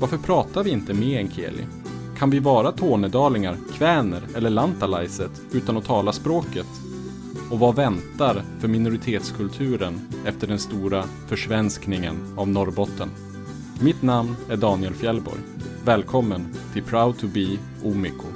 [0.00, 1.66] Varför pratar vi inte meänkieli?
[2.18, 6.66] Kan vi vara tornedalingar, kväner eller lantalaiset utan att tala språket?
[7.50, 13.08] Och vad väntar för minoritetskulturen efter den stora försvenskningen av Norrbotten?
[13.82, 15.40] Mitt namn är Daniel Fjällborg.
[15.84, 18.26] Välkommen till Proud to be Omiko.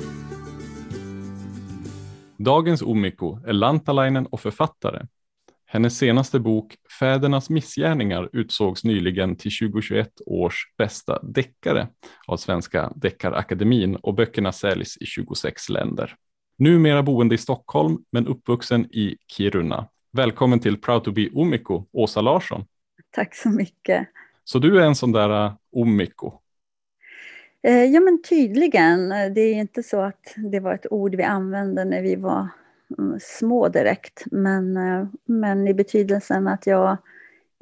[2.37, 5.07] Dagens Omiko är lantalainen och författare.
[5.75, 11.89] Hennes senaste bok Fädernas missgärningar utsågs nyligen till 2021 års bästa deckare
[12.27, 16.15] av Svenska Deckarakademin och böckerna säljs i 26 länder.
[16.59, 19.89] Numera boende i Stockholm men uppvuxen i Kiruna.
[20.13, 22.65] Välkommen till Proud to be Omiko, Åsa Larsson.
[23.11, 24.09] Tack så mycket.
[24.45, 26.33] Så du är en sån där Omiko?
[27.63, 29.09] Eh, ja men tydligen.
[29.09, 32.49] Det är inte så att det var ett ord vi använde när vi var
[33.21, 34.25] små direkt.
[34.31, 36.97] Men, eh, men i betydelsen att jag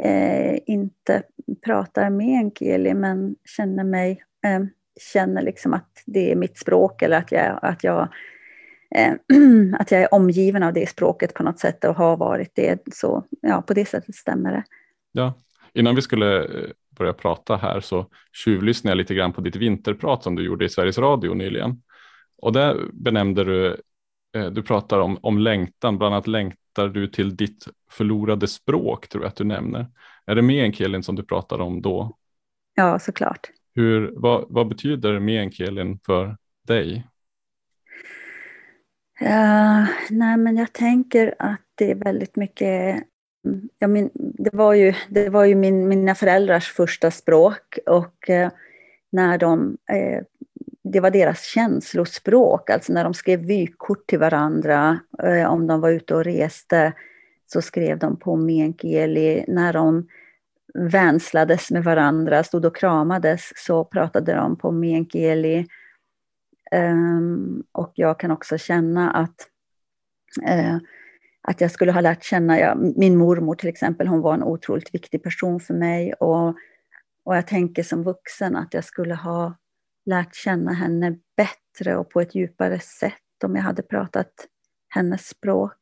[0.03, 1.23] eh, inte
[1.65, 4.65] pratar meänkieli men känner mig eh,
[5.13, 8.09] känner liksom att det är mitt språk eller att jag, att jag
[8.95, 9.13] eh,
[9.81, 12.83] att jag är omgiven av det språket på något sätt och har varit det.
[12.93, 14.65] Så ja, på det sättet stämmer det.
[15.13, 15.35] Ja,
[15.75, 20.23] innan vi skulle eh, börja prata här så tjuvlyssnade jag lite grann på ditt vinterprat
[20.23, 21.83] som du gjorde i Sveriges Radio nyligen.
[22.39, 23.77] Och där benämnde du,
[24.33, 29.29] du pratar om, om längtan, bland annat längtar du till ditt förlorade språk, tror jag
[29.29, 29.87] att du nämner.
[30.27, 32.17] Är det meänkielin som du pratar om då?
[32.75, 33.51] Ja, såklart.
[33.75, 37.07] Hur, vad, vad betyder meänkielin för dig?
[39.23, 43.05] Uh, nej, men jag tänker att det är väldigt mycket
[43.79, 48.51] ja, min, det var ju, det var ju min, mina föräldrars första språk och eh,
[49.13, 50.23] när de, eh,
[50.85, 55.91] det var deras känslospråk, alltså när de skrev vykort till varandra, eh, om de var
[55.91, 56.93] ute och reste
[57.47, 59.45] så skrev de på meänkieli.
[59.49, 60.09] När de
[60.75, 65.67] vänslades med varandra, stod och kramades, så pratade de på meänkieli.
[66.75, 69.49] Um, och jag kan också känna att
[70.49, 70.79] uh,
[71.43, 74.95] att jag skulle ha lärt känna, ja, min mormor till exempel, hon var en otroligt
[74.95, 76.49] viktig person för mig och,
[77.25, 79.55] och jag tänker som vuxen att jag skulle ha
[80.07, 84.33] lärt känna henne bättre och på ett djupare sätt om jag hade pratat
[84.89, 85.79] hennes språk.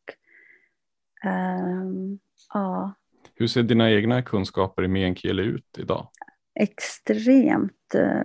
[1.24, 2.18] Um,
[2.54, 2.94] ja.
[3.34, 6.08] Hur ser dina egna kunskaper i meänkieli ut idag?
[6.54, 8.22] Extremt uh,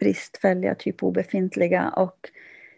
[0.00, 2.30] bristfälliga, typ obefintliga och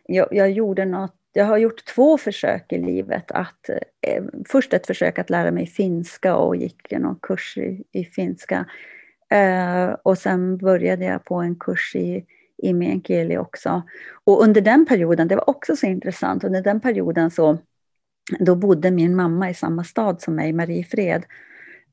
[0.07, 3.31] jag, jag gjorde något jag har gjort två försök i livet.
[3.31, 3.69] Att,
[4.01, 8.67] eh, först ett försök att lära mig finska och gick någon kurs i, i finska.
[9.31, 12.25] Eh, och sen började jag på en kurs i,
[12.63, 13.83] i meänkieli också.
[14.25, 17.59] Och under den perioden, det var också så intressant, under den perioden så
[18.39, 21.25] då bodde min mamma i samma stad som mig, Mariefred.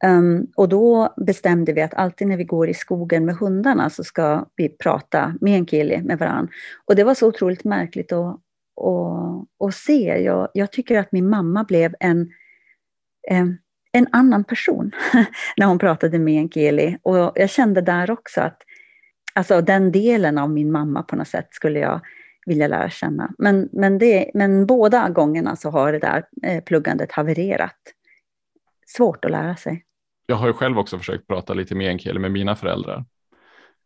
[0.05, 4.03] Um, och då bestämde vi att alltid när vi går i skogen med hundarna så
[4.03, 6.53] ska vi prata meänkieli med varandra.
[6.85, 8.35] Och det var så otroligt märkligt att,
[8.81, 10.23] att, att se.
[10.23, 12.31] Jag, jag tycker att min mamma blev en,
[13.27, 13.57] en,
[13.91, 14.91] en annan person
[15.57, 16.97] när hon pratade meänkieli.
[17.01, 18.61] Och jag kände där också att
[19.37, 22.01] alltså den delen av min mamma på något sätt skulle jag
[22.45, 23.33] vilja lära känna.
[23.37, 27.79] Men, men, det, men båda gångerna så har det där eh, pluggandet havererat.
[28.87, 29.83] Svårt att lära sig.
[30.25, 33.05] Jag har ju själv också försökt prata lite meänkieli med mina föräldrar.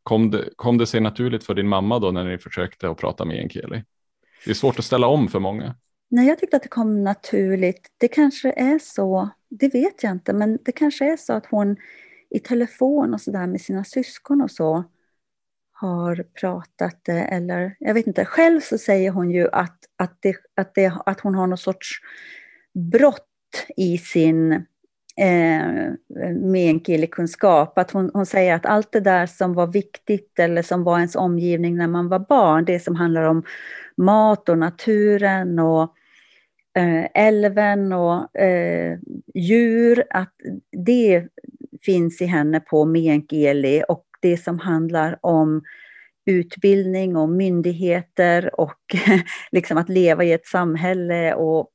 [0.04, 3.26] Kom det, kom det sig naturligt för din mamma då när ni försökte att prata
[3.26, 3.84] meänkieli?
[4.46, 5.76] Det är svårt att ställa om för många.
[6.10, 7.92] Nej, jag tyckte att det kom naturligt.
[7.98, 11.78] Det kanske är så, det vet jag inte, men det kanske är så att hon
[12.30, 14.84] i telefon och sådär med sina syskon och så
[15.82, 18.26] har pratat det, eller jag vet inte.
[18.26, 21.90] Själv så säger hon ju att, att, det, att, det, att hon har någon sorts
[22.74, 24.52] brott i sin
[25.18, 25.92] eh,
[26.42, 27.78] meänkielikunskap.
[27.78, 31.16] Att hon, hon säger att allt det där som var viktigt eller som var ens
[31.16, 33.44] omgivning när man var barn, det som handlar om
[33.98, 35.96] mat och naturen och
[36.78, 39.00] eh, älven och eh,
[39.34, 40.34] djur, att
[40.86, 41.28] det
[41.82, 45.64] finns i henne på meänkieli och det som handlar om
[46.26, 48.96] utbildning och myndigheter och
[49.52, 51.74] liksom att leva i ett samhälle och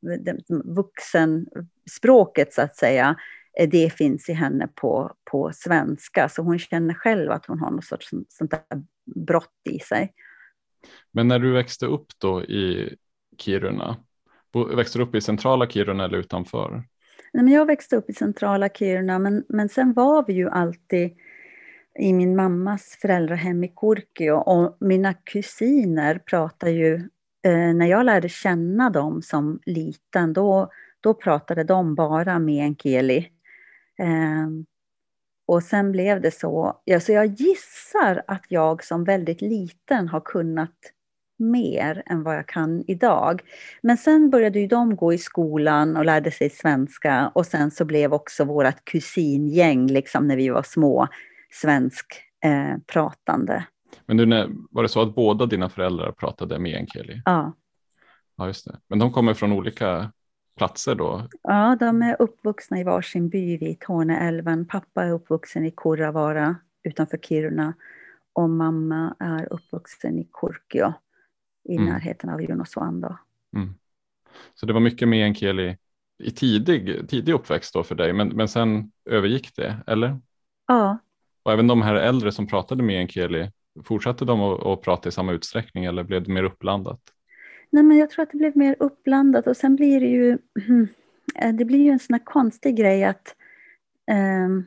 [0.64, 3.16] vuxenspråket så att säga,
[3.58, 6.28] eh, det finns i henne på, på svenska.
[6.28, 8.84] Så hon känner själv att hon har något sorts sånt där
[9.26, 10.12] brott i sig.
[11.12, 12.96] Men när du växte upp då i
[13.38, 13.96] Kiruna,
[14.76, 16.84] växte du upp i centrala Kiruna eller utanför?
[17.32, 21.16] Nej, men jag växte upp i centrala Kiruna, men, men sen var vi ju alltid
[21.98, 26.94] i min mammas föräldrahem i Kurkio och mina kusiner pratar ju,
[27.44, 30.70] eh, när jag lärde känna dem som liten, då,
[31.00, 33.28] då pratade de bara meänkieli.
[33.98, 34.48] Eh,
[35.46, 40.20] och sen blev det så, ja, så jag gissar att jag som väldigt liten har
[40.20, 40.74] kunnat
[41.38, 43.42] mer än vad jag kan idag.
[43.80, 47.84] Men sen började ju de gå i skolan och lärde sig svenska och sen så
[47.84, 51.08] blev också vårt kusingäng, liksom när vi var små,
[51.62, 53.54] svenskpratande.
[53.54, 53.62] Eh,
[54.06, 54.26] Men du,
[54.70, 57.22] var det så att båda dina föräldrar pratade meänkieli?
[57.24, 57.52] Ja.
[58.36, 58.78] Ja, just det.
[58.88, 60.12] Men de kommer från olika
[60.56, 61.28] platser då?
[61.42, 64.66] Ja, de är uppvuxna i varsin by vid Torneälven.
[64.66, 67.74] Pappa är uppvuxen i Kurravara utanför Kiruna
[68.32, 70.92] och mamma är uppvuxen i Kurkio
[71.64, 71.88] i mm.
[71.88, 73.16] närheten av Junoswando.
[73.56, 73.74] Mm.
[74.54, 75.76] Så det var mycket meänkieli
[76.18, 80.20] i tidig, tidig uppväxt då för dig, men, men sen övergick det, eller?
[80.66, 80.98] Ja.
[81.46, 83.50] Och även de här äldre som pratade med Enkeli,
[83.84, 87.00] fortsatte de att, att prata i samma utsträckning eller blev det mer uppblandat?
[87.70, 90.38] Nej, men jag tror att det blev mer uppblandat och sen blir det ju,
[91.34, 93.34] eh, det blir ju en sån här konstig grej att
[94.46, 94.66] um,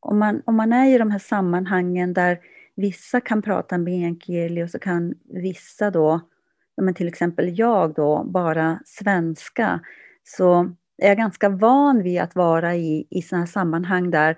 [0.00, 2.40] om, man, om man är i de här sammanhangen där
[2.76, 6.20] vissa kan prata med meänkieli och så kan vissa då,
[6.76, 9.80] men till exempel jag då, bara svenska,
[10.24, 14.36] så är jag ganska van vid att vara i, i sådana här sammanhang där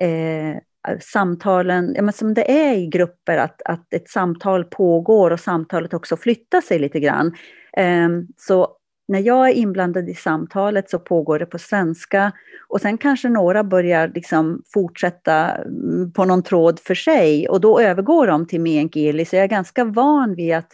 [0.00, 0.56] eh,
[1.00, 5.94] samtalen, ja, men som det är i grupper, att, att ett samtal pågår och samtalet
[5.94, 7.34] också flyttar sig lite grann.
[7.76, 8.78] Eh, så
[9.08, 12.32] när jag är inblandad i samtalet så pågår det på svenska
[12.68, 17.80] och sen kanske några börjar liksom fortsätta mm, på någon tråd för sig och då
[17.80, 19.24] övergår de till meänkieli.
[19.24, 20.72] Så jag är ganska van vid att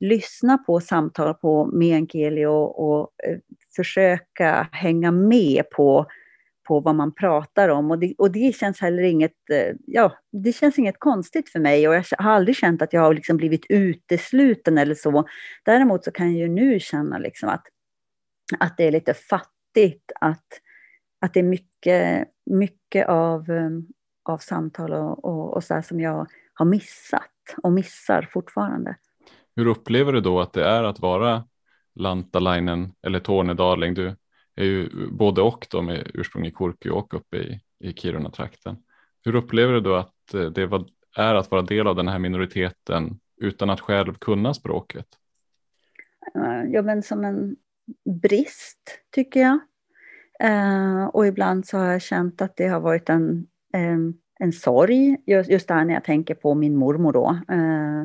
[0.00, 3.38] lyssna på samtal på meänkieli och, och eh,
[3.76, 6.06] försöka hänga med på,
[6.68, 7.90] på vad man pratar om.
[7.90, 11.88] Och det, och det känns heller inget, eh, ja, det känns inget konstigt för mig
[11.88, 15.28] och jag har aldrig känt att jag har liksom blivit utesluten eller så.
[15.64, 17.66] Däremot så kan jag ju nu känna liksom att,
[18.58, 20.46] att det är lite fattigt att
[21.20, 23.70] att det är mycket, mycket av, eh,
[24.22, 27.30] av samtal och, och, och så här som jag har missat
[27.62, 28.96] och missar fortfarande.
[29.56, 31.44] Hur upplever du då att det är att vara
[31.94, 33.94] Lantalainen eller tornedaling?
[33.94, 34.16] Du
[34.58, 38.76] är ju både och då med ursprung i Kurki och uppe i, i Kiruna-trakten.
[39.24, 40.62] Hur upplever du då att eh, det
[41.16, 45.06] är att vara del av den här minoriteten utan att själv kunna språket?
[46.34, 47.56] Eh, ja, men som en
[48.22, 49.58] brist tycker jag.
[50.40, 55.16] Eh, och ibland så har jag känt att det har varit en, en, en sorg,
[55.26, 57.38] just, just där när jag tänker på min mormor då.
[57.54, 58.04] Eh,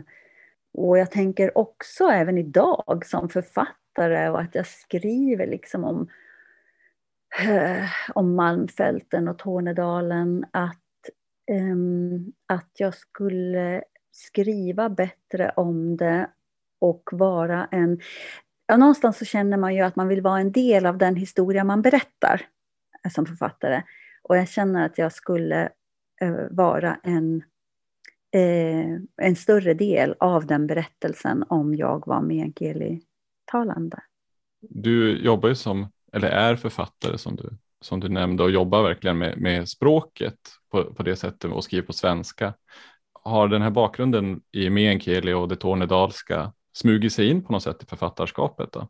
[0.73, 6.07] och jag tänker också även idag som författare och att jag skriver liksom om, eh,
[8.13, 10.79] om Malmfälten och Tornedalen, att,
[11.51, 16.29] ehm, att jag skulle skriva bättre om det
[16.79, 17.99] och vara en
[18.67, 21.63] ja, någonstans så känner man ju att man vill vara en del av den historia
[21.63, 22.41] man berättar
[23.11, 23.83] som författare.
[24.21, 25.69] Och jag känner att jag skulle
[26.21, 27.43] eh, vara en,
[28.31, 34.03] eh, en större del av den berättelsen om jag var meänkielitalande.
[34.61, 37.49] Du jobbar ju som, eller är författare som du,
[37.81, 40.39] som du nämnde och jobbar verkligen med, med språket
[40.71, 42.53] på, på det sättet och skriver på svenska.
[43.23, 47.83] Har den här bakgrunden i meänkieli och det tornedalska smugit sig in på något sätt
[47.83, 48.71] i författarskapet?
[48.71, 48.87] Då?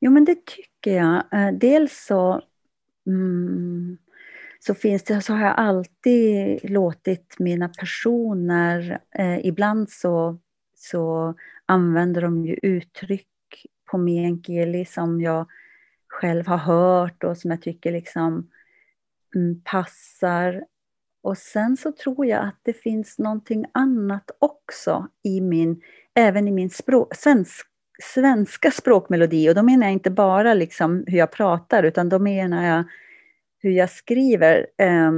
[0.00, 1.32] Jo, men det tycker jag.
[1.32, 2.42] Eh, dels så,
[3.06, 3.98] mm,
[4.60, 10.38] så finns det, så har jag alltid låtit mina personer, eh, ibland så,
[10.76, 11.34] så
[11.66, 13.26] använder de ju uttryck
[13.90, 15.46] på meänkieli som jag
[16.18, 18.50] själv har hört och som jag tycker liksom
[19.34, 20.64] mm, passar.
[21.22, 25.82] Och sen så tror jag att det finns någonting annat också i min
[26.14, 27.66] även i min språk, svensk,
[28.14, 29.50] svenska språkmelodi.
[29.50, 32.84] Och då menar jag inte bara liksom hur jag pratar, utan då menar jag
[33.58, 35.12] hur jag skriver, eh,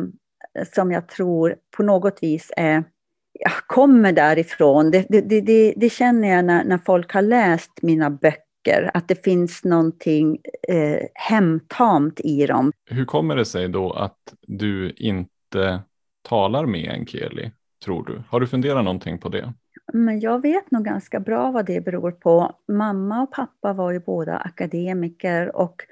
[0.75, 2.85] som jag tror på något vis är,
[3.33, 4.91] jag kommer därifrån.
[4.91, 8.50] Det, det, det, det känner jag när, när folk har läst mina böcker,
[8.95, 10.39] att det finns någonting
[10.69, 12.73] eh, hemtamt i dem.
[12.91, 15.81] Hur kommer det sig då att du inte
[16.23, 17.53] talar med enkeli,
[17.85, 18.23] tror du?
[18.29, 19.53] Har du funderat någonting på det?
[19.93, 22.57] Men jag vet nog ganska bra vad det beror på.
[22.69, 25.83] Mamma och pappa var ju båda akademiker och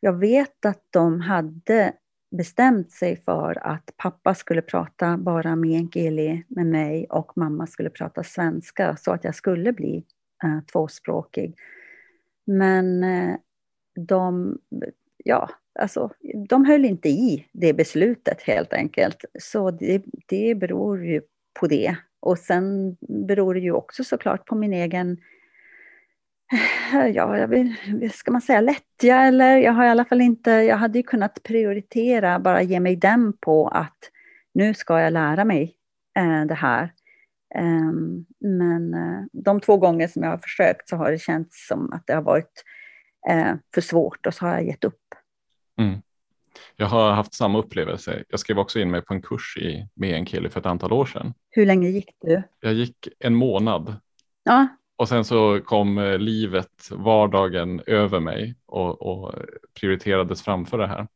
[0.00, 1.92] jag vet att de hade
[2.36, 8.22] bestämt sig för att pappa skulle prata bara meänkieli med mig och mamma skulle prata
[8.22, 10.04] svenska så att jag skulle bli
[10.44, 11.54] eh, tvåspråkig.
[12.44, 13.36] Men eh,
[13.96, 14.58] de,
[15.24, 16.10] ja, alltså,
[16.48, 19.24] de höll inte i det beslutet helt enkelt.
[19.38, 21.22] Så det, det beror ju
[21.60, 21.96] på det.
[22.20, 25.18] Och sen beror det ju också såklart på min egen
[26.92, 27.74] ja, jag vill,
[28.12, 31.42] ska man säga lättja eller jag har i alla fall inte, jag hade ju kunnat
[31.42, 33.98] prioritera, bara ge mig den på att
[34.54, 35.74] nu ska jag lära mig
[36.16, 36.92] eh, det här.
[37.56, 37.92] Eh,
[38.40, 42.06] men eh, de två gånger som jag har försökt så har det känts som att
[42.06, 42.64] det har varit
[43.30, 45.00] eh, för svårt och så har jag gett upp.
[45.78, 46.02] Mm.
[46.76, 48.24] Jag har haft samma upplevelse.
[48.28, 51.34] Jag skrev också in mig på en kurs i meänkieli för ett antal år sedan.
[51.50, 52.42] Hur länge gick du?
[52.60, 53.96] Jag gick en månad.
[54.44, 59.34] Ja, och sen så kom eh, livet, vardagen över mig och, och
[59.80, 61.06] prioriterades framför det här.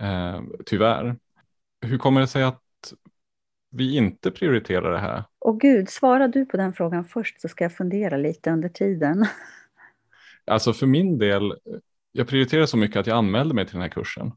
[0.00, 1.16] Eh, tyvärr.
[1.80, 2.62] Hur kommer det sig att
[3.70, 5.24] vi inte prioriterar det här?
[5.40, 9.26] Åh gud, svara du på den frågan först så ska jag fundera lite under tiden.
[10.44, 11.54] Alltså för min del,
[12.12, 14.32] jag prioriterade så mycket att jag anmälde mig till den här kursen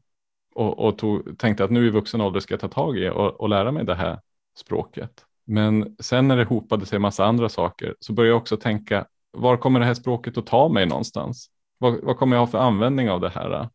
[0.54, 3.40] och, och tog, tänkte att nu i vuxen ålder ska jag ta tag i och,
[3.40, 4.20] och lära mig det här
[4.58, 5.24] språket.
[5.44, 9.56] Men sen när det hopade sig massa andra saker så började jag också tänka, var
[9.56, 11.50] kommer det här språket att ta mig någonstans?
[11.78, 13.68] Vad, vad kommer jag ha för användning av det här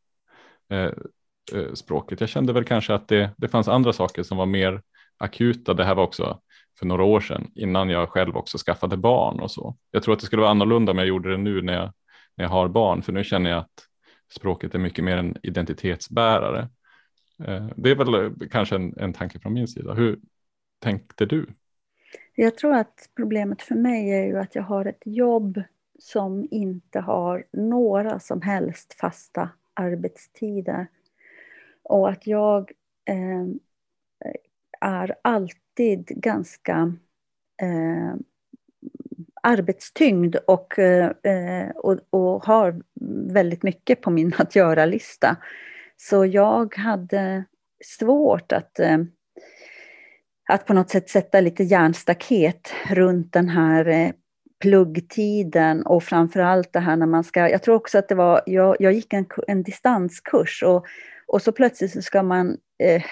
[0.70, 0.92] eh,
[1.54, 2.20] eh, språket?
[2.20, 4.82] Jag kände väl kanske att det, det fanns andra saker som var mer
[5.20, 5.74] akuta.
[5.74, 6.42] Det här var också
[6.80, 9.78] för några år sedan innan jag själv också skaffade barn och så.
[9.92, 11.94] Jag tror att det skulle vara annorlunda om jag gjorde det nu när jag,
[12.36, 13.88] när jag har barn, för nu känner jag att
[14.36, 16.70] språket är mycket mer en identitetsbärare.
[17.44, 19.94] Eh, det är väl eh, kanske en, en tanke från min sida.
[19.94, 20.20] Hur
[20.80, 21.46] tänkte du?
[22.36, 25.64] Jag tror att problemet för mig är ju att jag har ett jobb
[26.00, 30.88] som inte har några som helst fasta arbetstider.
[31.84, 32.72] Och att jag
[33.06, 33.46] eh,
[34.82, 36.94] är alltid ganska
[37.62, 38.16] eh,
[39.44, 42.82] arbetstyngd och, eh, och, och, har
[43.32, 45.38] väldigt mycket på min att göra-lista.
[45.98, 47.44] Så jag hade
[47.86, 48.98] svårt att eh,
[50.50, 54.12] att på något sätt sätta lite järnstaket runt den här eh,
[54.60, 58.76] pluggtiden och framförallt det här när man ska, jag tror också att det var, jag,
[58.80, 60.86] jag gick en, en distanskurs och,
[61.28, 63.04] och så plötsligt så ska man eh,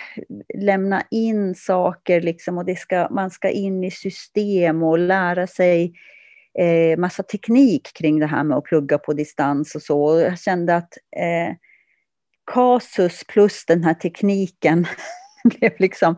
[0.57, 5.93] lämna in saker liksom och det ska, man ska in i system och lära sig
[6.59, 10.03] eh, massa teknik kring det här med att plugga på distans och så.
[10.03, 11.55] Och jag kände att eh,
[12.51, 14.87] kasus plus den här tekniken
[15.43, 16.15] blev liksom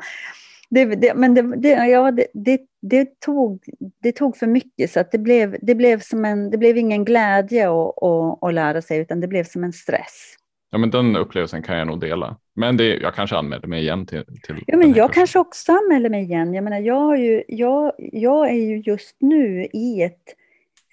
[0.70, 3.64] det, det, men det, det, ja, det, det, tog,
[4.04, 7.06] det tog för mycket så att det blev, det blev, som en, det blev ingen
[7.06, 10.36] glädje att, att, att lära sig utan det blev som en stress.
[10.72, 12.38] Ja, men den upplevelsen kan jag nog dela.
[12.56, 15.22] Men det, jag kanske anmäler mig igen till, till Ja, men jag kursen.
[15.22, 16.54] kanske också anmäler mig igen.
[16.54, 20.36] Jag menar, jag, ju, jag, jag är ju just nu i ett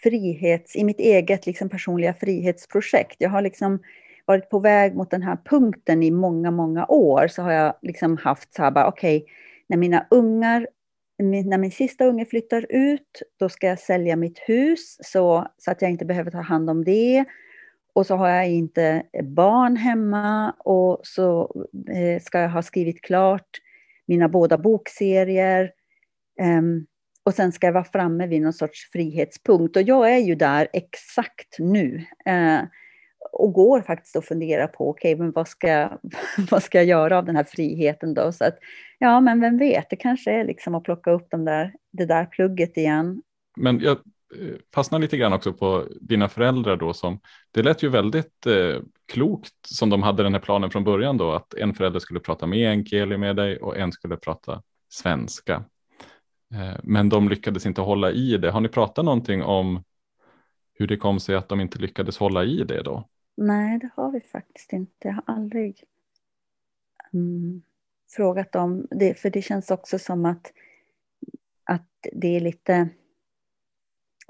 [0.03, 3.17] frihets, i mitt eget liksom personliga frihetsprojekt.
[3.19, 3.79] Jag har liksom
[4.25, 7.29] varit på väg mot den här punkten i många, många år.
[7.29, 9.29] Så har jag liksom haft så här bara, okej, okay,
[9.67, 10.69] när mina ungar,
[11.19, 15.83] när min sista unge flyttar ut, då ska jag sälja mitt hus så, så att
[15.83, 17.25] jag inte behöver ta hand om det.
[17.97, 21.55] Och så har jag inte barn hemma och så
[21.95, 23.49] eh, ska jag ha skrivit klart
[24.07, 25.71] mina båda bokserier.
[26.41, 26.87] Ehm,
[27.25, 29.77] och sen ska jag vara framme vid någon sorts frihetspunkt.
[29.77, 32.05] Och jag är ju där exakt nu.
[32.27, 32.61] Eh,
[33.33, 35.99] och går faktiskt och funderar på, okej, okay, men vad ska,
[36.51, 38.33] vad ska jag göra av den här friheten då?
[38.33, 38.59] Så att,
[38.99, 42.25] ja, men vem vet, det kanske är liksom att plocka upp de där, det där
[42.25, 43.23] plugget igen.
[43.57, 43.99] Men jag
[44.41, 48.81] Eh, fastnar lite grann också på dina föräldrar då som, det lät ju väldigt eh,
[49.07, 52.47] klokt som de hade den här planen från början då, att en förälder skulle prata
[52.47, 55.65] meänkieli med dig och en skulle prata svenska.
[56.55, 58.51] Eh, men de lyckades inte hålla i det.
[58.51, 59.85] Har ni pratat någonting om
[60.75, 63.09] hur det kom sig att de inte lyckades hålla i det då?
[63.37, 65.09] Nej, det har vi faktiskt inte.
[65.09, 65.85] Jag har aldrig
[67.13, 67.63] mm,
[68.17, 70.53] frågat om det, för det känns också som att,
[71.65, 72.89] att det är lite...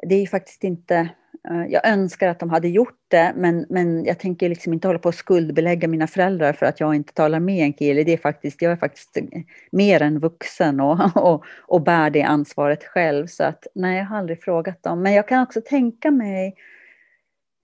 [0.03, 1.09] Det är ju faktiskt inte...
[1.51, 4.99] Eh, jag önskar att de hade gjort det, men, men jag tänker liksom inte hålla
[4.99, 8.05] på att skuldbelägga mina föräldrar för att jag inte talar meänkieli.
[8.05, 9.23] Det är faktiskt, jag är faktiskt eh,
[9.73, 13.27] mer än vuxen och, och, och bär det ansvaret själv.
[13.27, 15.03] Så att, nej, jag har aldrig frågat dem.
[15.03, 16.55] Men jag kan också tänka mig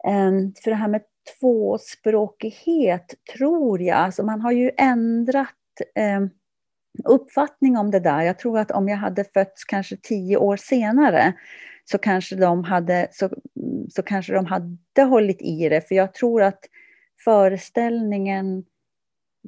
[0.07, 0.31] eh,
[0.65, 1.03] för det här med
[1.41, 3.97] tvåspråkighet, tror jag.
[3.97, 5.49] Alltså man har ju ändrat
[7.05, 8.23] uppfattning om det där.
[8.23, 11.35] Jag tror att om jag hade fötts kanske tio år senare
[11.85, 13.31] så kanske de hade, så,
[13.91, 15.89] så kanske de hade hållit i det.
[15.89, 16.61] För jag tror att
[17.25, 18.65] föreställningen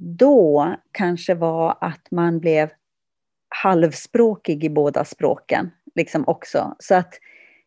[0.01, 2.71] då kanske var att man blev
[3.63, 6.77] halvspråkig i båda språken liksom också.
[6.79, 7.15] Så att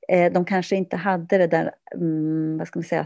[0.07, 3.05] eh, de kanske inte hade det där, mm, vad ska man säga,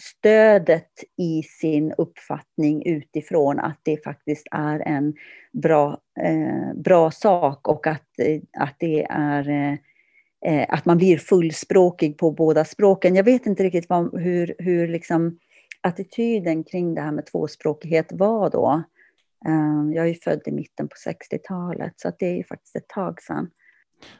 [0.00, 5.14] stödet i sin uppfattning utifrån att det faktiskt är en
[5.52, 9.78] bra, eh, bra sak och att, eh, att det är eh,
[10.44, 13.14] eh, att man blir fullspråkig på båda språken.
[13.14, 15.38] Jag vet inte riktigt vad, hur, hur liksom
[15.80, 18.82] attityden kring det här med tvåspråkighet var då.
[19.46, 22.88] Eh, jag är född i mitten på 60-talet så att det är ju faktiskt ett
[22.88, 23.50] tag sedan.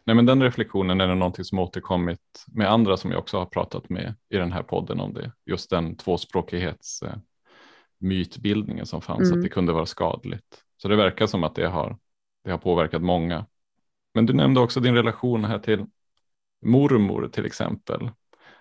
[0.05, 3.89] Nej, men den reflektionen är någonting som återkommit med andra som jag också har pratat
[3.89, 5.33] med i den här podden om det.
[5.47, 7.17] Just den tvåspråkighets eh,
[7.99, 9.39] mytbildningen som fanns, mm.
[9.39, 10.65] att det kunde vara skadligt.
[10.77, 11.99] Så det verkar som att det har,
[12.45, 13.47] det har påverkat många.
[14.15, 15.87] Men du nämnde också din relation här till
[16.65, 18.11] mormor till exempel.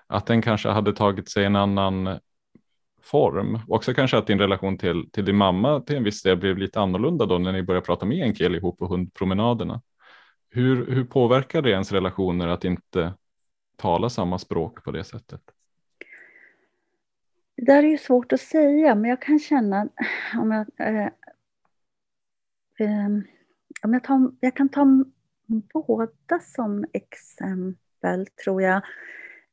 [0.07, 2.19] Att den kanske hade tagit sig en annan
[3.03, 3.59] form.
[3.67, 6.79] Också kanske att din relation till, till din mamma till en viss del blev lite
[6.79, 9.81] annorlunda då när ni började prata meänkieli ihop på hundpromenaderna.
[10.49, 13.13] Hur, hur påverkar det ens relationer att inte
[13.77, 15.41] tala samma språk på det sättet?
[17.55, 19.87] Det där är ju svårt att säga, men jag kan känna
[20.37, 21.05] om jag, eh,
[22.79, 23.09] eh,
[23.83, 24.85] om jag, tar, jag kan ta
[25.73, 27.82] båda som exempel,
[28.43, 28.81] tror jag.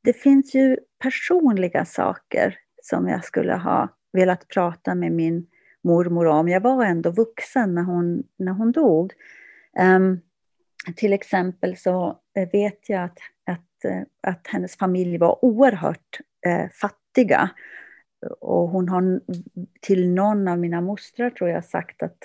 [0.05, 5.47] Det finns ju personliga saker som jag skulle ha velat prata med min
[5.83, 6.49] mormor om.
[6.49, 9.13] Jag var ändå vuxen när hon, när hon dog.
[9.79, 10.21] Um,
[10.97, 16.71] till exempel så eh, vet jag att, att, eh, att hennes familj var oerhört eh,
[16.71, 17.51] fattiga.
[18.41, 19.21] Och hon har
[19.81, 22.19] till någon av mina mostrar tror jag sagt att,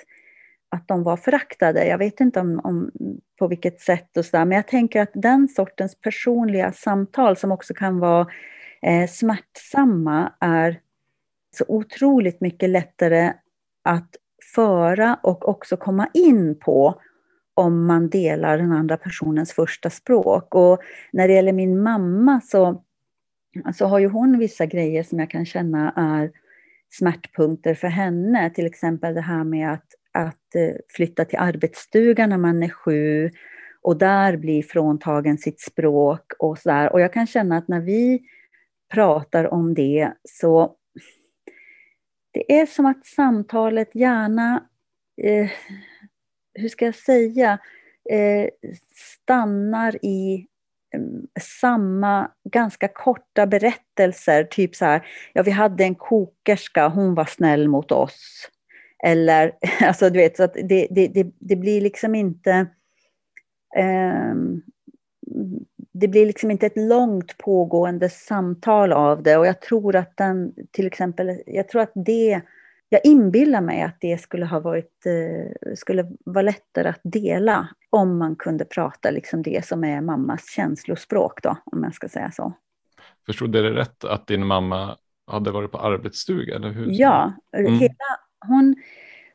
[0.68, 1.86] att de var föraktade.
[1.86, 2.90] Jag vet inte om, om
[3.38, 7.52] på vilket sätt och så där, men jag tänker att den sortens personliga samtal som
[7.52, 8.26] också kan vara
[8.82, 10.80] eh, smärtsamma är
[11.58, 13.32] så otroligt mycket lättare
[13.84, 14.16] att
[14.54, 17.00] föra och också komma in på
[17.54, 20.54] om man delar den andra personens första språk.
[20.54, 20.80] Och
[21.12, 22.82] när det gäller min mamma så,
[23.74, 26.30] så har ju hon vissa grejer som jag kan känna är
[26.90, 28.50] smärtpunkter för henne.
[28.50, 33.30] Till exempel det här med att, att eh, flytta till arbetsstugan när man är sju
[33.82, 36.92] och där bli fråntagen sitt språk och så där.
[36.92, 38.22] Och jag kan känna att när vi
[38.94, 40.76] pratar om det så
[42.32, 44.62] det är som att samtalet gärna
[45.22, 45.50] eh,
[46.54, 47.58] hur ska jag säga,
[48.10, 48.48] eh,
[48.94, 50.46] stannar i
[50.94, 54.44] mm, samma ganska korta berättelser.
[54.44, 58.50] Typ så här, ja vi hade en kokerska, hon var snäll mot oss.
[59.06, 62.50] Eller, alltså du vet, så att det, det, det, det blir liksom inte...
[63.76, 64.34] Eh,
[65.92, 70.54] det blir liksom inte ett långt pågående samtal av det och jag tror att den,
[70.70, 72.42] till exempel, jag tror att det
[72.88, 78.18] jag inbillar mig att det skulle ha varit, eh, skulle vara lättare att dela om
[78.18, 82.52] man kunde prata liksom det som är mammas känslospråk då, om jag ska säga så.
[83.26, 86.54] Förstod du det rätt att din mamma hade varit på arbetsstuga?
[86.56, 86.86] Eller hur?
[86.90, 87.72] Ja, mm.
[87.72, 87.94] hela,
[88.48, 88.76] hon,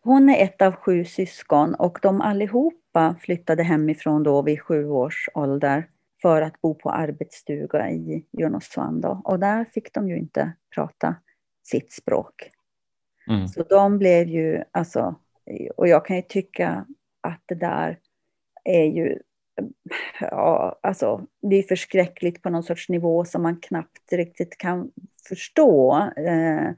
[0.02, 5.30] hon är ett av sju syskon och de allihopa flyttade hemifrån då vid sju års
[5.34, 5.88] ålder
[6.22, 9.04] för att bo på arbetsstuga i Junosvan.
[9.04, 11.16] Och där fick de ju inte prata
[11.64, 12.52] sitt språk.
[13.28, 13.48] Mm.
[13.48, 15.16] Så de blev ju, alltså,
[15.78, 16.86] och jag kan ju tycka
[17.22, 18.00] att det där
[18.64, 19.20] är ju,
[20.20, 24.92] ja, alltså, det är förskräckligt på någon sorts nivå som man knappt riktigt kan
[25.28, 25.96] förstå.
[26.18, 26.70] Eh,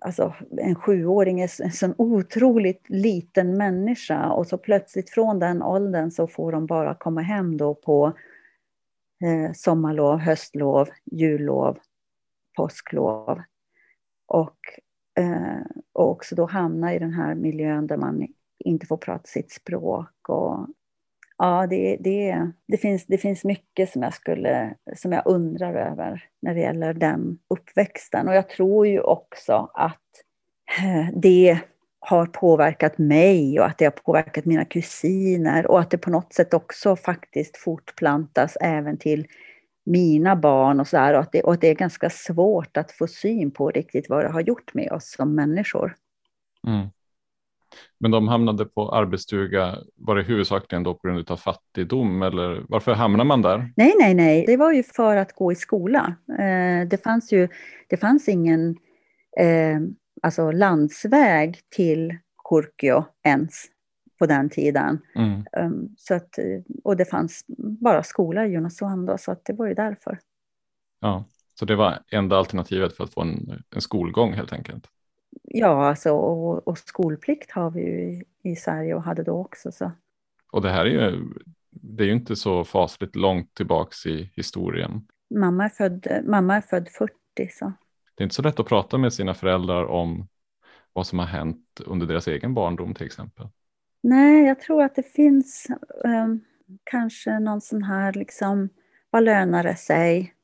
[0.00, 6.10] alltså en sjuåring är en sån otroligt liten människa och så plötsligt från den åldern
[6.10, 8.12] så får de bara komma hem då på
[9.24, 11.78] eh, sommarlov, höstlov, jullov,
[12.56, 13.42] påsklov.
[14.26, 14.58] Och,
[15.18, 18.26] eh, och också då hamna i den här miljön där man
[18.58, 20.28] inte får prata sitt språk.
[20.28, 20.66] Och,
[21.42, 26.24] ja, det, det, det, finns, det finns mycket som jag, skulle, som jag undrar över
[26.42, 28.28] när det gäller den uppväxten.
[28.28, 30.00] Och jag tror ju också att
[30.78, 31.58] eh, det
[32.00, 36.34] har påverkat mig och att det har påverkat mina kusiner och att det på något
[36.34, 39.26] sätt också faktiskt fortplantas även till
[39.84, 41.14] mina barn och så där.
[41.14, 44.24] och att, det, och att det är ganska svårt att få syn på riktigt vad
[44.24, 45.94] det har gjort med oss som människor.
[46.66, 46.88] Mm.
[48.00, 52.92] Men de hamnade på arbetsstuga, var det huvudsakligen då på grund av fattigdom eller varför
[52.92, 53.72] hamnar man där?
[53.76, 56.16] Nej, nej, nej, det var ju för att gå i skola.
[56.28, 57.48] Eh, det fanns ju,
[57.88, 58.76] det fanns ingen
[59.38, 59.80] eh,
[60.22, 63.64] alltså landsväg till Kurkio ens
[64.18, 64.98] på den tiden.
[65.14, 65.44] Mm.
[65.56, 66.38] Um, så att,
[66.84, 70.18] och det fanns bara skola i Junosuando, så att det var ju därför.
[71.00, 74.88] Ja, så det var enda alternativet för att få en, en skolgång helt enkelt?
[75.54, 79.72] Ja, alltså, och, och, skolplikt har vi ju i, i Sverige och hade då också.
[79.72, 79.92] Så.
[80.52, 81.24] Och det här är ju,
[81.70, 85.06] det är ju inte så fasligt långt tillbaks i historien.
[85.34, 87.12] Mamma är född, mamma är född 40.
[87.50, 87.72] Så.
[88.14, 90.28] Det är inte så lätt att prata med sina föräldrar om
[90.92, 93.48] vad som har hänt under deras egen barndom till exempel.
[94.02, 95.66] Nej, jag tror att det finns
[96.04, 96.40] um,
[96.84, 98.68] kanske någon sån här liksom,
[99.10, 100.34] vad lönar det sig?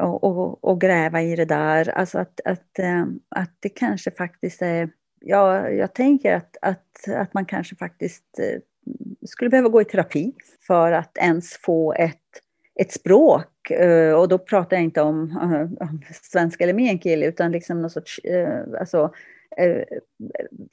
[0.00, 1.88] Och, och, och, gräva i det där.
[1.88, 7.34] Alltså att, att, eh, att det kanske faktiskt är, ja, jag tänker att, att, att
[7.34, 8.60] man kanske faktiskt eh,
[9.26, 10.34] skulle behöva gå i terapi
[10.66, 12.20] för att ens få ett,
[12.80, 13.70] ett språk.
[13.70, 15.38] Eh, och då pratar jag inte om,
[15.80, 18.20] om svenska eller meänkieli utan liksom någon sorts,
[18.80, 19.12] alltså,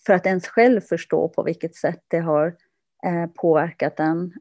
[0.05, 2.55] för att ens själv förstå på vilket sätt det har
[3.35, 4.33] påverkat en.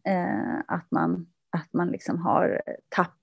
[0.67, 3.22] Att man, att man liksom har tappat,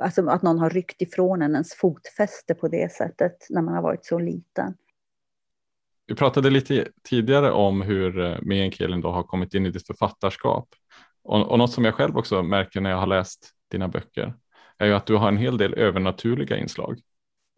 [0.00, 3.82] alltså att någon har ryckt ifrån en ens fotfäste på det sättet när man har
[3.82, 4.74] varit så liten.
[6.06, 10.68] Vi pratade lite tidigare om hur eh, meänkielin då har kommit in i ditt författarskap.
[11.22, 14.34] Och, och något som jag själv också märker när jag har läst dina böcker
[14.78, 17.00] är ju att du har en hel del övernaturliga inslag.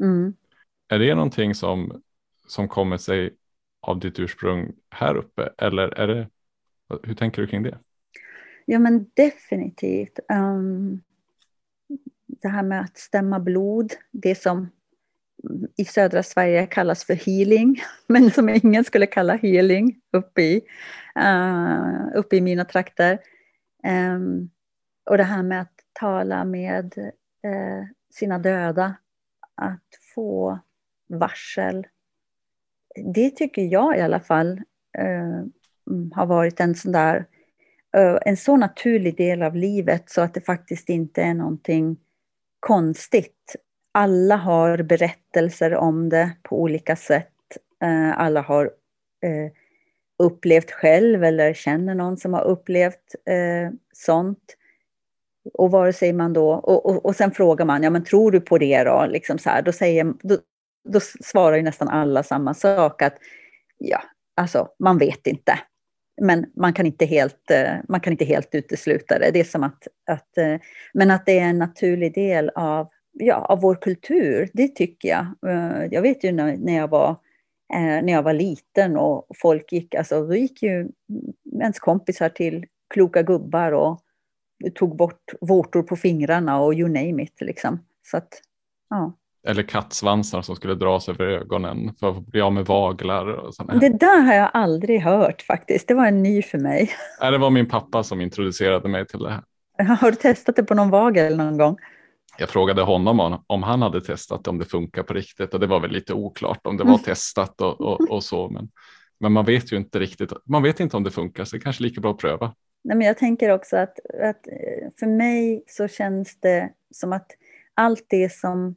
[0.02, 0.34] Mm.
[0.88, 2.02] Är det någonting som,
[2.46, 3.36] som kommer sig
[3.80, 5.52] av ditt ursprung här uppe?
[5.58, 6.28] Eller är det,
[7.02, 7.78] hur tänker du kring det?
[8.66, 10.18] Ja men definitivt.
[10.32, 11.02] Um,
[12.42, 14.68] det här med att stämma blod, det som
[15.76, 20.62] i södra Sverige kallas för healing, men som ingen skulle kalla healing uppe i,
[21.16, 23.18] eh, uh, uppe i mina trakter.
[24.14, 24.50] Um,
[25.10, 26.94] och det här med att tala med
[27.46, 28.94] uh, sina döda,
[29.54, 30.58] att få
[31.08, 31.86] varsel
[33.14, 34.60] det tycker jag i alla fall
[34.98, 35.44] uh,
[36.12, 37.26] har varit en sån där
[38.24, 41.96] en så naturlig del av livet så att det faktiskt inte är någonting
[42.62, 43.56] konstigt.
[43.92, 47.28] Alla har berättelser om det på olika sätt.
[47.82, 48.64] Eh, alla har
[49.22, 49.52] eh,
[50.18, 54.56] upplevt själv eller känner någon som har upplevt eh, sånt.
[55.54, 58.40] Och vare sig man då, och, och, och sen frågar man, ja men tror du
[58.40, 59.06] på det då?
[59.06, 60.38] Liksom så här, då, säger, då,
[60.88, 63.14] då svarar ju nästan alla samma sak att
[63.78, 64.02] ja,
[64.36, 65.58] alltså man vet inte.
[66.22, 69.30] Men man kan inte helt, eh, man kan inte helt utesluta det.
[69.30, 70.56] Det är som att, att, eh,
[70.94, 75.26] men att det är en naturlig del av, ja, av vår kultur, det tycker jag.
[75.46, 77.16] Eh, jag vet ju när, jag var
[77.74, 80.88] när jag var liten och folk gick, alltså då gick ju
[81.60, 84.02] ens kompisar till kloka gubbar och
[84.74, 87.78] tog bort vårtor på fingrarna och you name it liksom.
[88.02, 88.42] Så att,
[88.90, 89.12] ja
[89.48, 93.26] eller kattsvansar som skulle dras över ögonen för att bli av med vaglar.
[93.26, 95.88] Och såna det där har jag aldrig hört faktiskt.
[95.88, 96.90] Det var en ny för mig.
[97.20, 99.42] Nej, det var min pappa som introducerade mig till det här.
[99.96, 101.76] Har du testat det på någon vagel någon gång?
[102.38, 105.80] Jag frågade honom om han hade testat om det funkar på riktigt och det var
[105.80, 107.02] väl lite oklart om det var mm.
[107.02, 108.48] testat och, och, och, så.
[108.48, 108.68] Men,
[109.20, 110.32] men man vet ju inte riktigt.
[110.44, 112.54] Man vet inte om det funkar så det är kanske lika bra att pröva.
[112.84, 114.40] Nej, men jag tänker också att, att
[114.98, 117.26] för mig så känns det som att
[117.74, 118.74] allt det som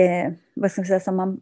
[0.00, 1.40] eh, vad ska man säga, som, man,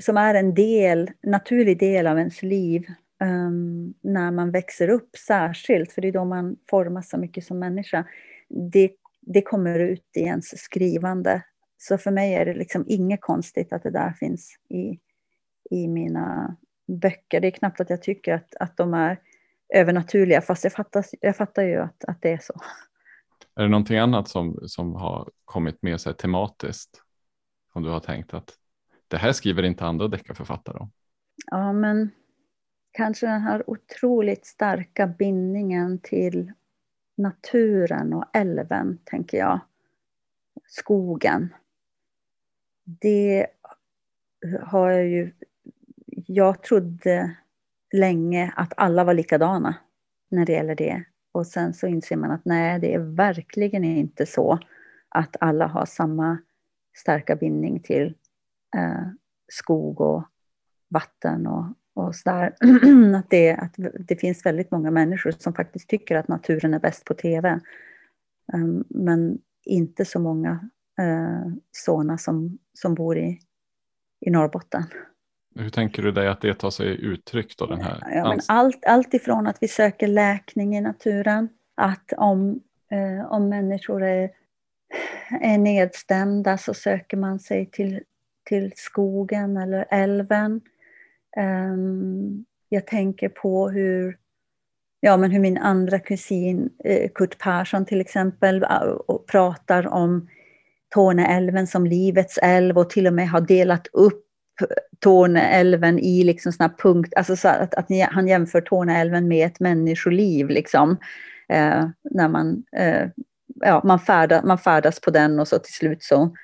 [0.00, 2.86] som är en del, naturlig del av ens liv
[3.20, 7.58] um, när man växer upp särskilt, för det är då man formas så mycket som
[7.58, 8.04] människa.
[8.48, 11.42] Det, det kommer ut i ens skrivande.
[11.78, 14.98] Så för mig är det liksom inget konstigt att det där finns i,
[15.70, 16.56] i mina
[16.88, 17.40] böcker.
[17.40, 19.18] Det är knappt att jag tycker att, att de är
[19.74, 22.54] övernaturliga, fast jag fattar, jag fattar ju att, att det är så.
[23.56, 27.02] Är det någonting annat som, som har kommit med sig tematiskt?
[27.78, 28.58] Om du har tänkt att
[29.08, 30.90] det här skriver inte andra deckarförfattare om?
[31.46, 32.10] Ja, men
[32.92, 36.52] kanske den här otroligt starka bindningen till
[37.16, 39.60] naturen och älven, tänker jag.
[40.66, 41.54] Skogen.
[42.84, 43.46] Det
[44.62, 45.32] har jag ju...
[46.26, 47.36] Jag trodde
[47.92, 49.74] länge att alla var likadana
[50.28, 51.04] när det gäller det.
[51.32, 54.58] Och sen så inser man att nej, det är verkligen inte så
[55.08, 56.38] att alla har samma
[56.98, 58.14] starka bindning till
[58.76, 59.06] eh,
[59.48, 60.24] skog och
[60.88, 62.54] vatten och, och sådär.
[63.16, 67.04] att, det, att det finns väldigt många människor som faktiskt tycker att naturen är bäst
[67.04, 67.60] på tv.
[68.52, 70.68] Um, men inte så många
[71.00, 73.40] uh, sådana som, som bor i,
[74.20, 74.84] i Norrbotten.
[75.54, 77.66] Hur tänker du dig att det tar sig uttryck då?
[77.66, 82.60] Den här ja, men allt, allt ifrån att vi söker läkning i naturen, att om,
[82.90, 84.30] eh, om människor är
[85.40, 88.00] är nedstämda så söker man sig till,
[88.44, 90.60] till skogen eller älven.
[91.36, 94.16] Um, jag tänker på hur,
[95.00, 98.64] ja, men hur min andra kusin eh, Kurt Persson till exempel
[99.26, 100.28] pratar om
[100.88, 104.24] Torneälven som livets älv och till och med har delat upp
[104.98, 110.48] Torneälven i liksom såna punkt, alltså så att, att han jämför Torneälven med ett människoliv
[110.48, 110.96] liksom.
[111.48, 113.08] Eh, när man, eh,
[113.54, 116.36] ja, man, färdas, man färdas på den och så till slut så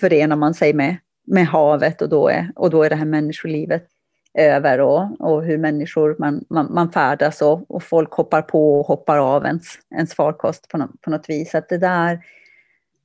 [0.00, 3.86] förenar man sig med, med havet och då, är, och då är det här människolivet
[4.34, 8.86] över och, och hur människor, man, man, man färdas och, och folk hoppar på och
[8.86, 9.62] hoppar av ens,
[9.94, 11.54] ens farkost på, no, på något vis.
[11.54, 12.20] Att det där,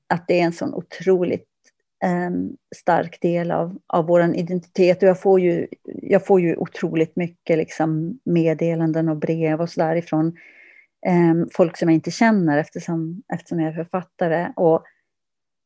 [0.08, 1.48] att det är en sån otroligt
[2.28, 5.04] um, stark del av, av vår identitet.
[5.04, 9.80] Och jag får ju, jag får ju otroligt mycket liksom meddelanden och brev och så
[9.80, 10.38] där ifrån
[11.06, 14.54] Ehm, folk som jag inte känner eftersom, eftersom jag är författare.
[14.56, 14.84] Och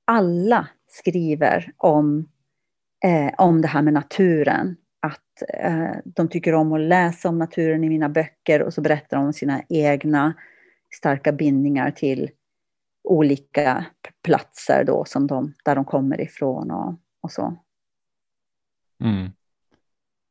[0.06, 2.30] alla skriver om,
[3.06, 7.84] eh, om det här med naturen att eh, de tycker om att läsa om naturen
[7.84, 10.34] i mina böcker och så berättar de om sina egna
[10.96, 12.30] starka bindningar till
[13.04, 13.86] olika
[14.24, 17.58] platser då som de, där de kommer ifrån och, och så.
[19.04, 19.32] Mm.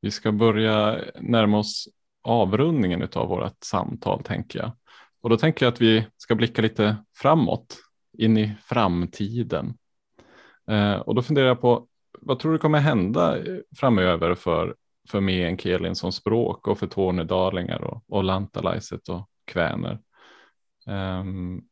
[0.01, 1.88] Vi ska börja närma oss
[2.23, 4.73] avrundningen av vårt samtal tänker jag.
[5.29, 7.79] Och då tänker jag att vi ska blicka lite framåt,
[8.19, 9.79] in i framtiden.
[10.71, 11.88] Eh, och då funderar jag på,
[12.21, 13.37] vad tror du kommer hända
[13.77, 14.77] framöver för
[15.09, 20.01] för meänkielin som språk och för tornedalingar och, och lantalaiset och kväner.
[20.87, 21.69] Um,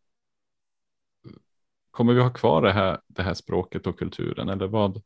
[1.91, 5.03] kommer vi ha kvar det här, det här språket och kulturen eller vad?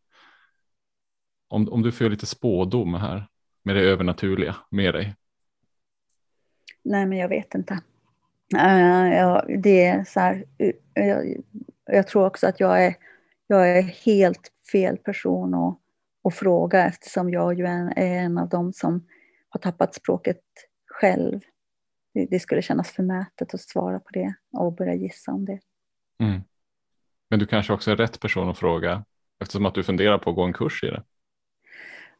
[1.48, 3.28] Om, om du får lite spådom här
[3.62, 5.14] med det övernaturliga med dig.
[6.82, 7.80] Nej, men jag vet inte.
[8.54, 11.36] Uh, ja, det är så här, uh, jag,
[11.84, 12.94] jag, tror också att jag är,
[13.46, 15.80] jag är helt fel person att
[16.22, 19.06] och fråga eftersom jag ju är en av dem som
[19.48, 20.40] har tappat språket
[20.86, 21.40] själv.
[22.30, 25.60] Det skulle kännas förmätet att svara på det och börja gissa om det.
[26.20, 26.40] Mm.
[27.30, 29.04] Men du kanske också är rätt person att fråga
[29.40, 31.02] eftersom att du funderar på att gå en kurs i det.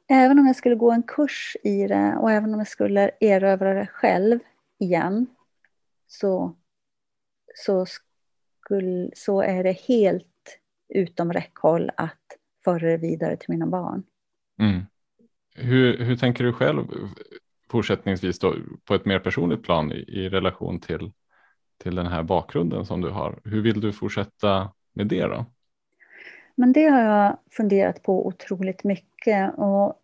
[0.09, 3.75] Även om jag skulle gå en kurs i det och även om jag skulle erövra
[3.75, 4.39] det själv
[4.79, 5.27] igen
[6.11, 6.57] så,
[7.55, 10.27] så, skulle, så är det helt
[10.89, 12.19] utom räckhåll att
[12.65, 14.03] föra det vidare till mina barn.
[14.59, 14.81] Mm.
[15.55, 16.85] Hur, hur tänker du själv
[17.71, 21.13] fortsättningsvis då, på ett mer personligt plan i, i, relation till,
[21.79, 23.41] till den här bakgrunden som du har?
[23.45, 25.47] Hur vill du fortsätta med det då?
[26.55, 30.03] Men det har jag funderat på otroligt mycket och,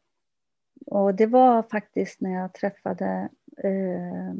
[0.86, 3.28] och det var faktiskt när jag träffade
[3.64, 4.30] eh,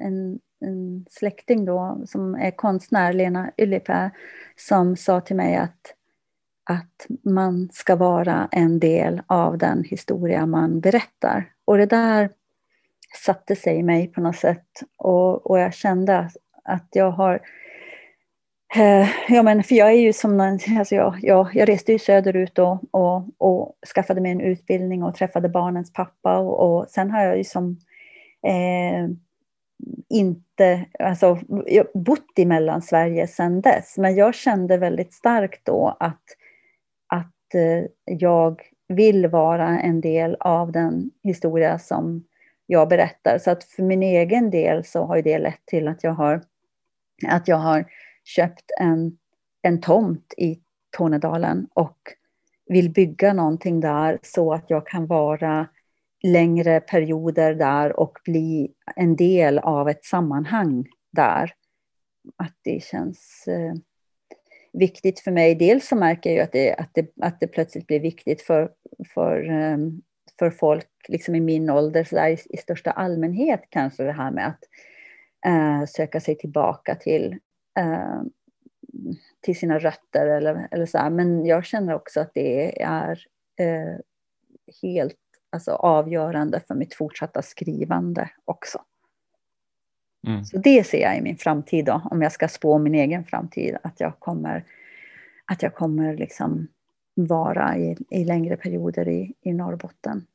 [0.00, 4.10] en, en släkting då som är konstnär, Lena Ylipää,
[4.56, 5.94] som sa till mig att
[6.64, 11.52] att man ska vara en del av den historia man berättar.
[11.64, 12.30] Och det där
[13.24, 16.30] satte sig i mig på något sätt och, och jag kände
[16.64, 17.40] att jag har
[18.76, 22.58] eh, Ja, men för jag är ju som alltså jag, jag, jag reste ju söderut
[22.58, 27.22] och, och, och skaffade mig en utbildning och träffade barnens pappa och, och sen har
[27.22, 27.76] jag ju som
[28.46, 29.08] eh,
[30.08, 36.22] inte, alltså jag bott i Mellansverige sedan dess, men jag kände väldigt starkt då att
[37.06, 42.24] att eh, jag vill vara en del av den historia som
[42.66, 43.38] jag berättar.
[43.38, 46.42] Så att för min egen del så har det lett till att jag har,
[47.26, 47.84] att jag har
[48.24, 49.18] köpt en,
[49.62, 51.98] en tomt i Tornedalen och
[52.66, 55.66] vill bygga någonting där så att jag kan vara
[56.22, 61.54] längre perioder där och bli en del av ett sammanhang där.
[62.36, 63.74] Att det känns eh,
[64.72, 65.54] viktigt för mig.
[65.54, 68.70] Dels så märker jag att det, att det, att det plötsligt blir viktigt för,
[69.14, 69.78] för, eh,
[70.38, 74.30] för folk liksom i min ålder, så där, i, i största allmänhet kanske det här
[74.30, 74.60] med att
[75.46, 77.36] eh, söka sig tillbaka till,
[77.78, 78.30] ehm,
[79.40, 81.10] till sina rötter eller, eller så här.
[81.10, 83.24] Men jag känner också att det är
[83.60, 83.98] eh,
[84.82, 85.16] helt
[85.50, 88.78] alltså, avgörande för mitt fortsatta skrivande också.
[90.26, 90.44] Mm.
[90.44, 93.76] Så det ser jag i min framtid då, om jag ska spå min egen framtid,
[93.82, 94.64] att jag kommer,
[95.44, 96.68] att jag kommer liksom
[97.14, 100.26] vara i, i längre perioder i, i Norrbotten.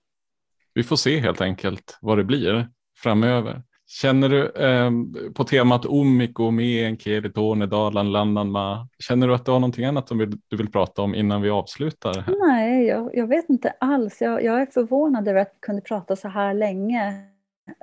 [0.74, 3.64] Vi får se helt enkelt vad det blir framöver.
[3.88, 4.92] Känner du eh,
[5.34, 10.18] på temat Omiko, Meänkieli, Tornedalen, Lannanma, känner du att du har någonting annat som
[10.48, 12.22] du vill prata om innan vi avslutar?
[12.22, 12.48] Här?
[12.48, 14.22] Nej, jag, jag vet inte alls.
[14.22, 17.08] Jag, jag, är förvånad över att vi kunde prata så här länge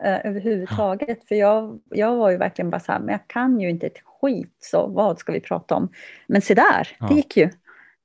[0.04, 1.18] eh, överhuvudtaget.
[1.20, 1.24] Ja.
[1.28, 4.02] För jag, jag var ju verkligen bara så här, men jag kan ju inte ett
[4.20, 5.88] skit, så vad ska vi prata om?
[6.26, 7.06] Men se där, ja.
[7.06, 7.50] det gick ju.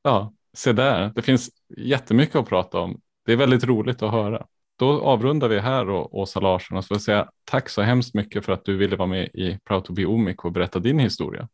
[0.01, 1.11] Ja, se där.
[1.15, 3.01] Det finns jättemycket att prata om.
[3.25, 4.45] Det är väldigt roligt att höra.
[4.79, 8.13] Då avrundar vi här och Åsa Larsson och så vill jag säga tack så hemskt
[8.13, 10.99] mycket för att du ville vara med i Proud to be Omik och berätta din
[10.99, 11.47] historia.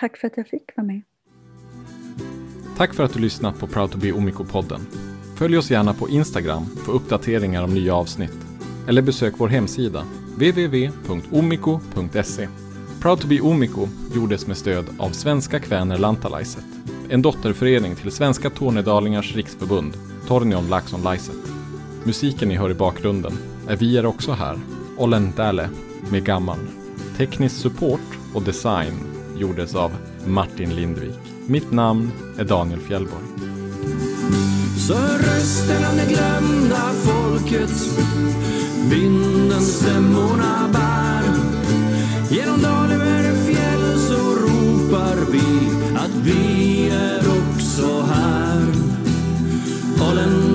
[0.00, 1.02] Tack för att jag fick vara med.
[2.76, 4.80] Tack för att du lyssnat på Proud to be Omiko-podden.
[5.38, 8.36] Följ oss gärna på Instagram för uppdateringar om nya avsnitt.
[8.88, 11.68] Eller besök vår hemsida, www.omiko.se.
[13.02, 16.64] Proud to be Omiko gjordes med stöd av Svenska Kväner Lantalaiset,
[17.10, 19.92] en dotterförening till Svenska Tornedalingars riksförbund,
[20.26, 21.57] Tornion Laxon Laiset.
[22.08, 23.32] Musiken ni hör i bakgrunden
[23.68, 24.58] är Vi är också här,
[24.96, 25.70] Olentale
[26.10, 26.68] med Gamman.
[27.16, 28.00] Teknisk support
[28.34, 28.94] och design
[29.36, 29.92] gjordes av
[30.26, 31.18] Martin Lindvik.
[31.46, 33.24] Mitt namn är Daniel Fjellborg.
[34.86, 37.70] Så rösten av det glömda folket
[38.90, 41.22] Vinden stämmorna bär
[42.30, 48.66] Genom dal över fjäll så ropar vi att vi är också här
[50.12, 50.47] Olen